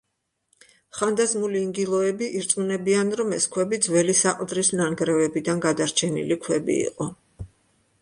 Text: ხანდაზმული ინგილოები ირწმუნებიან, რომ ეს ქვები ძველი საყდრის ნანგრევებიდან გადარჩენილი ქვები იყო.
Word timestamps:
ხანდაზმული 0.99 1.61
ინგილოები 1.65 2.31
ირწმუნებიან, 2.41 3.13
რომ 3.21 3.37
ეს 3.39 3.47
ქვები 3.59 3.81
ძველი 3.89 4.19
საყდრის 4.25 4.75
ნანგრევებიდან 4.83 5.65
გადარჩენილი 5.71 6.43
ქვები 6.49 6.83
იყო. 6.91 7.13